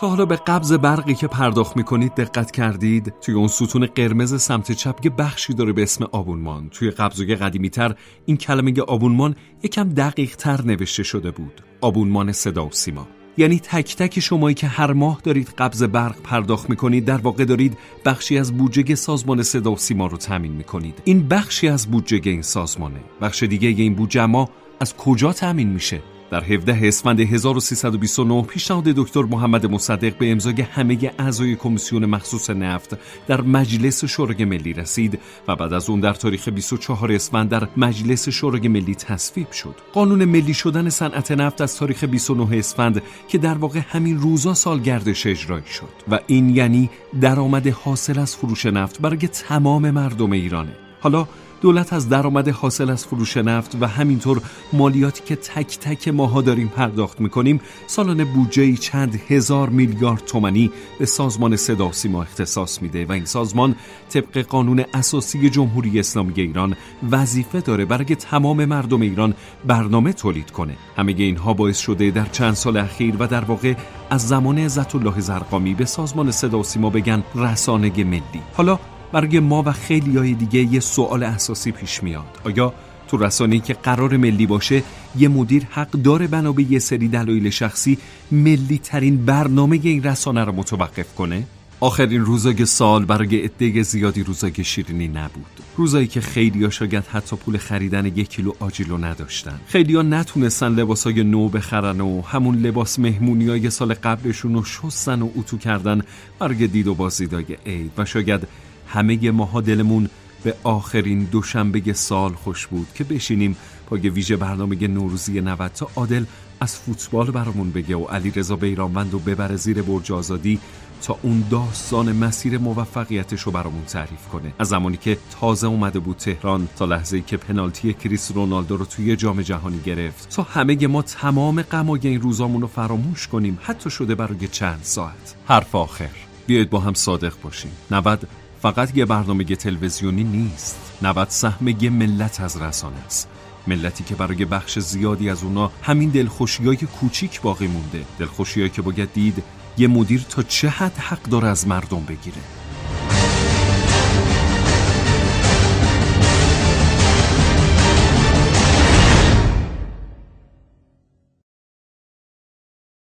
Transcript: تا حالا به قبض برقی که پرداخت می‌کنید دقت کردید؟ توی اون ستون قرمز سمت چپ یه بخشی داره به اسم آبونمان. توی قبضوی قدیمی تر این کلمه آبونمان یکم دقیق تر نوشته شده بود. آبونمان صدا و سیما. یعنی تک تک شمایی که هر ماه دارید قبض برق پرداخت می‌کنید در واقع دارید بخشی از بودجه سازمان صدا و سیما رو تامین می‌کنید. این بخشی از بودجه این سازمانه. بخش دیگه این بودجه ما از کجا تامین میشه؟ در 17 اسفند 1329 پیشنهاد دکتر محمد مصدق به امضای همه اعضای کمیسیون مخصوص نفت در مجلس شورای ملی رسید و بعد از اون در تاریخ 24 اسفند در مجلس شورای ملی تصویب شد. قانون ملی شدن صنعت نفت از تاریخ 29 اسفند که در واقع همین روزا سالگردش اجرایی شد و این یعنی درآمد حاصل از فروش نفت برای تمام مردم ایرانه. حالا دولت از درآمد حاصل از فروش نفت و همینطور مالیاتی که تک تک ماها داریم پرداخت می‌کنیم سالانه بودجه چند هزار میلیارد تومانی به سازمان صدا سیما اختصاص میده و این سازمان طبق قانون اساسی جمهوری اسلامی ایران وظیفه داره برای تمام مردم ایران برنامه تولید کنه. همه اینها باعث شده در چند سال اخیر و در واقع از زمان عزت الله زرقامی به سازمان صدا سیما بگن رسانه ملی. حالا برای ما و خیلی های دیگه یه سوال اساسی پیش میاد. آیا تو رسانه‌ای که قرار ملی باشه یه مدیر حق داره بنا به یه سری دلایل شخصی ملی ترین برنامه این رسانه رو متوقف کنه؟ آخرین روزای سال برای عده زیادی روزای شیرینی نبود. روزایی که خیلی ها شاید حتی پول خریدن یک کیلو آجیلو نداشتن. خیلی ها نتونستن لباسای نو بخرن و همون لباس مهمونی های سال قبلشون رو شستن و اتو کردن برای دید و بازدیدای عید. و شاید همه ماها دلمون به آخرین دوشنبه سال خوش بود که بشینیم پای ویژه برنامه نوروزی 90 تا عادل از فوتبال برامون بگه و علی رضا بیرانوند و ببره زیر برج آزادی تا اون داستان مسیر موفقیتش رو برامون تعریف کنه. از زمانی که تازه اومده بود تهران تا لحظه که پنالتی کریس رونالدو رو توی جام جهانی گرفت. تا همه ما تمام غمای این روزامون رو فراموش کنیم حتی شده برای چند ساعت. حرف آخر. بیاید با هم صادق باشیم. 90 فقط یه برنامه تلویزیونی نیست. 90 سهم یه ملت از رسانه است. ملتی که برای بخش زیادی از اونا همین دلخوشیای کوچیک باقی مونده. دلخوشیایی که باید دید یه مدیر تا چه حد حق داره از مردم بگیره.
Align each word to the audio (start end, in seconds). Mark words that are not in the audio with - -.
تا 0.00 0.08
حالا 0.08 0.26
به 0.26 0.36
قبض 0.36 0.72
برقی 0.72 1.14
که 1.14 1.26
پرداخت 1.26 1.76
می‌کنید 1.76 2.14
دقت 2.14 2.50
کردید؟ 2.50 3.14
توی 3.20 3.34
اون 3.34 3.48
ستون 3.48 3.86
قرمز 3.86 4.42
سمت 4.42 4.72
چپ 4.72 5.04
یه 5.04 5.10
بخشی 5.10 5.54
داره 5.54 5.72
به 5.72 5.82
اسم 5.82 6.04
آبونمان. 6.04 6.68
توی 6.68 6.90
قبضوی 6.90 7.34
قدیمی 7.34 7.70
تر 7.70 7.94
این 8.26 8.36
کلمه 8.36 8.80
آبونمان 8.80 9.36
یکم 9.62 9.88
دقیق 9.88 10.36
تر 10.36 10.62
نوشته 10.62 11.02
شده 11.02 11.30
بود. 11.30 11.60
آبونمان 11.80 12.32
صدا 12.32 12.66
و 12.66 12.70
سیما. 12.72 13.06
یعنی 13.36 13.58
تک 13.58 13.96
تک 13.96 14.20
شمایی 14.20 14.54
که 14.54 14.66
هر 14.66 14.92
ماه 14.92 15.20
دارید 15.24 15.48
قبض 15.58 15.82
برق 15.82 16.22
پرداخت 16.22 16.70
می‌کنید 16.70 17.04
در 17.04 17.18
واقع 17.18 17.44
دارید 17.44 17.78
بخشی 18.04 18.38
از 18.38 18.56
بودجه 18.56 18.94
سازمان 18.94 19.42
صدا 19.42 19.72
و 19.72 19.76
سیما 19.76 20.06
رو 20.06 20.16
تامین 20.16 20.52
می‌کنید. 20.52 21.02
این 21.04 21.28
بخشی 21.28 21.68
از 21.68 21.86
بودجه 21.90 22.20
این 22.24 22.42
سازمانه. 22.42 23.00
بخش 23.20 23.42
دیگه 23.42 23.68
این 23.68 23.94
بودجه 23.94 24.26
ما 24.26 24.48
از 24.80 24.96
کجا 24.96 25.32
تامین 25.32 25.68
میشه؟ 25.68 26.02
در 26.30 26.44
17 26.44 26.78
اسفند 26.82 27.20
1329 27.20 28.42
پیشنهاد 28.42 28.84
دکتر 28.84 29.22
محمد 29.22 29.66
مصدق 29.66 30.18
به 30.18 30.32
امضای 30.32 30.62
همه 30.62 31.12
اعضای 31.18 31.56
کمیسیون 31.56 32.06
مخصوص 32.06 32.50
نفت 32.50 32.98
در 33.26 33.40
مجلس 33.40 34.04
شورای 34.04 34.44
ملی 34.44 34.72
رسید 34.72 35.20
و 35.48 35.56
بعد 35.56 35.72
از 35.72 35.90
اون 35.90 36.00
در 36.00 36.12
تاریخ 36.12 36.48
24 36.48 37.12
اسفند 37.12 37.48
در 37.48 37.68
مجلس 37.76 38.28
شورای 38.28 38.68
ملی 38.68 38.94
تصویب 38.94 39.50
شد. 39.50 39.74
قانون 39.92 40.24
ملی 40.24 40.54
شدن 40.54 40.88
صنعت 40.88 41.32
نفت 41.32 41.60
از 41.60 41.76
تاریخ 41.76 42.04
29 42.04 42.58
اسفند 42.58 43.02
که 43.28 43.38
در 43.38 43.54
واقع 43.54 43.80
همین 43.88 44.20
روزا 44.20 44.54
سالگردش 44.54 45.26
اجرایی 45.26 45.66
شد 45.66 45.88
و 46.10 46.20
این 46.26 46.50
یعنی 46.50 46.90
درآمد 47.20 47.66
حاصل 47.68 48.18
از 48.18 48.36
فروش 48.36 48.66
نفت 48.66 49.00
برای 49.00 49.16
تمام 49.16 49.90
مردم 49.90 50.32
ایرانه. 50.32 50.72
حالا 51.00 51.26
دولت 51.64 51.92
از 51.92 52.08
درآمد 52.08 52.48
حاصل 52.48 52.90
از 52.90 53.06
فروش 53.06 53.36
نفت 53.36 53.76
و 53.80 53.86
همینطور 53.86 54.42
مالیاتی 54.72 55.22
که 55.24 55.36
تک 55.36 55.78
تک 55.78 56.08
ماها 56.08 56.42
داریم 56.42 56.68
پرداخت 56.68 57.20
می‌کنیم 57.20 57.60
سالانه 57.86 58.24
بودجه 58.24 58.76
چند 58.76 59.20
هزار 59.28 59.68
میلیارد 59.68 60.24
تومانی 60.24 60.70
به 60.98 61.06
سازمان 61.06 61.56
صدا 61.56 61.92
سیما 61.92 62.22
اختصاص 62.22 62.82
میده 62.82 63.06
و 63.06 63.12
این 63.12 63.24
سازمان 63.24 63.76
طبق 64.08 64.38
قانون 64.38 64.84
اساسی 64.94 65.50
جمهوری 65.50 66.00
اسلامی 66.00 66.32
ایران 66.36 66.76
وظیفه 67.10 67.60
داره 67.60 67.84
برای 67.84 68.04
تمام 68.04 68.64
مردم 68.64 69.00
ایران 69.00 69.34
برنامه 69.66 70.12
تولید 70.12 70.50
کنه. 70.50 70.76
همه 70.96 71.14
اینها 71.18 71.54
باعث 71.54 71.78
شده 71.78 72.10
در 72.10 72.26
چند 72.26 72.54
سال 72.54 72.76
اخیر 72.76 73.16
و 73.18 73.26
در 73.26 73.44
واقع 73.44 73.74
از 74.10 74.28
زمان 74.28 74.58
عزت 74.58 74.94
الله 74.94 75.20
زرقامی 75.20 75.74
به 75.74 75.84
سازمان 75.84 76.30
صدا 76.30 76.62
سیما 76.62 76.90
بگن 76.90 77.22
رسانه 77.34 78.04
ملی. 78.04 78.42
حالا 78.54 78.78
برای 79.14 79.40
ما 79.40 79.62
و 79.66 79.72
خیلی 79.72 80.16
های 80.16 80.34
دیگه 80.34 80.74
یه 80.74 80.80
سوال 80.80 81.22
اساسی 81.22 81.72
پیش 81.72 82.02
میاد. 82.02 82.40
آیا 82.44 82.74
تو 83.08 83.16
رسانه‌ای 83.16 83.60
که 83.60 83.74
قرار 83.74 84.16
ملی 84.16 84.46
باشه 84.46 84.82
یه 85.18 85.28
مدیر 85.28 85.66
حق 85.70 85.90
داره 85.90 86.26
بنا 86.26 86.52
به 86.52 86.72
یه 86.72 86.78
سری 86.78 87.08
دلایل 87.08 87.50
شخصی 87.50 87.98
ملی 88.32 88.78
ترین 88.78 89.24
برنامه 89.24 89.80
این 89.82 90.02
رسانه 90.02 90.44
رو 90.44 90.52
متوقف 90.52 91.14
کنه؟ 91.14 91.46
آخرین 91.80 92.24
روزای 92.24 92.66
سال 92.66 93.04
برای 93.04 93.36
عده 93.36 93.82
زیادی 93.82 94.22
روزای 94.22 94.64
شیرینی 94.64 95.08
نبود. 95.08 95.60
روزایی 95.76 96.06
که 96.06 96.20
خیلی 96.20 96.64
ها 96.64 96.70
شاید 96.70 97.04
حتی 97.12 97.36
پول 97.36 97.58
خریدن 97.58 98.06
یک 98.06 98.28
کیلو 98.28 98.52
آجیلو 98.58 98.98
نداشتن. 98.98 99.60
خیلی 99.66 99.94
ها 99.94 100.02
نتونستن 100.02 100.74
لباسای 100.74 101.22
نو 101.22 101.48
بخرن 101.48 102.00
و 102.00 102.22
همون 102.22 102.58
لباس 102.58 102.98
مهمونی 102.98 103.48
های 103.48 103.70
سال 103.70 103.94
قبلشون 103.94 104.54
رو 104.54 104.64
شستن 104.64 105.22
و 105.22 105.28
اتو 105.36 105.58
کردن 105.58 106.02
برای 106.38 106.66
دید 106.66 106.86
و 106.86 106.94
بازدیدای 106.94 107.56
عید. 107.66 107.90
و 107.98 108.04
شاید 108.04 108.48
همه 108.86 109.30
ماها 109.30 109.60
دلمون 109.60 110.08
به 110.44 110.54
آخرین 110.64 111.24
دوشنبه 111.24 111.92
سال 111.92 112.32
خوش 112.32 112.66
بود 112.66 112.86
که 112.94 113.04
بشینیم 113.04 113.56
پای 113.86 114.08
ویژه 114.08 114.36
برنامه 114.36 114.88
نوروزی 114.88 115.40
90 115.40 115.70
تا 115.72 115.88
عادل 115.96 116.24
از 116.60 116.76
فوتبال 116.76 117.30
برامون 117.30 117.70
بگه 117.70 117.96
و 117.96 118.04
علی 118.04 118.30
رضا 118.30 118.56
بیرانوند 118.56 119.14
و 119.14 119.18
ببره 119.18 119.56
زیر 119.56 119.82
برج 119.82 120.12
آزادی 120.12 120.60
تا 121.02 121.18
اون 121.22 121.44
داستان 121.50 122.12
مسیر 122.12 122.58
موفقیتش 122.58 123.40
رو 123.40 123.52
برامون 123.52 123.84
تعریف 123.84 124.28
کنه. 124.32 124.54
از 124.58 124.68
زمانی 124.68 124.96
که 124.96 125.18
تازه 125.40 125.66
اومده 125.66 125.98
بود 125.98 126.16
تهران 126.16 126.68
تا 126.76 126.84
لحظه 126.84 127.20
که 127.20 127.36
پنالتی 127.36 127.92
کریس 127.92 128.32
رونالدو 128.32 128.76
رو 128.76 128.84
توی 128.84 129.16
جام 129.16 129.42
جهانی 129.42 129.78
گرفت. 129.78 130.28
تا 130.30 130.42
همه 130.42 130.86
ما 130.86 131.02
تمام 131.02 131.62
غمای 131.62 132.00
این 132.02 132.20
روزامون 132.20 132.60
رو 132.60 132.66
فراموش 132.66 133.28
کنیم 133.28 133.58
حتی 133.62 133.90
شده 133.90 134.14
برای 134.14 134.48
چند 134.48 134.80
ساعت. 134.82 135.34
حرف 135.46 135.74
آخر. 135.74 136.10
بیاید 136.46 136.70
با 136.70 136.80
هم 136.80 136.94
صادق 136.94 137.32
باشیم. 137.42 137.70
90 137.90 138.28
فقط 138.64 138.96
یه 138.96 139.04
برنامه 139.04 139.44
تلویزیونی 139.44 140.24
نیست. 140.24 140.98
90 141.02 141.28
سهم 141.28 141.68
یه 141.68 141.90
ملت 141.90 142.40
از 142.40 142.62
رسانه 142.62 142.96
است. 143.06 143.28
ملتی 143.66 144.04
که 144.04 144.14
برای 144.14 144.44
بخش 144.44 144.78
زیادی 144.78 145.30
از 145.30 145.42
اونا 145.42 145.70
همین 145.82 146.10
دلخوشیای 146.10 146.76
کوچیک 146.76 147.40
باقی 147.40 147.66
مونده. 147.66 148.04
دلخوشیایی 148.18 148.70
که 148.70 148.82
باید 148.82 149.12
دید 149.12 149.42
یه 149.78 149.88
مدیر 149.88 150.26
تا 150.28 150.42
چه 150.42 150.68
حد 150.68 150.96
حق 150.98 151.22
داره 151.22 151.48
از 151.48 151.68
مردم 151.68 152.04
بگیره. 152.08 152.36